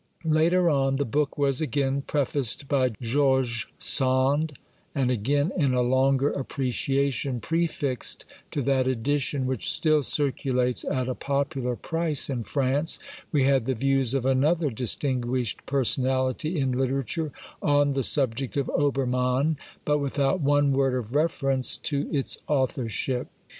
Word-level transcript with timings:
^ 0.25 0.33
Later 0.33 0.67
on 0.67 0.95
the 0.95 1.05
book 1.05 1.37
was 1.37 1.61
again 1.61 2.01
prefaced 2.01 2.67
by 2.67 2.89
George 2.99 3.67
Sand, 3.77 4.57
and 4.95 5.11
again, 5.11 5.51
in 5.55 5.75
a 5.75 5.83
longer 5.83 6.31
appreciation 6.31 7.39
prefixed 7.39 8.25
to 8.49 8.63
that 8.63 8.87
edition, 8.87 9.45
which 9.45 9.69
still 9.71 10.01
circulates 10.01 10.83
at 10.85 11.07
a 11.07 11.13
popular 11.13 11.75
price 11.75 12.31
in 12.31 12.43
France, 12.43 12.97
we 13.31 13.43
had 13.43 13.65
the 13.65 13.75
views 13.75 14.15
of 14.15 14.25
another 14.25 14.71
distinguished 14.71 15.63
personality 15.67 16.59
in 16.59 16.71
literature 16.71 17.31
on 17.61 17.93
the 17.93 18.03
subject 18.03 18.57
of 18.57 18.71
Obermann, 18.75 19.55
but 19.85 19.99
without 19.99 20.41
one 20.41 20.73
word 20.73 20.95
of 20.95 21.13
refer 21.13 21.51
ence 21.51 21.77
to 21.77 22.09
its 22.11 22.39
authorship. 22.47 23.27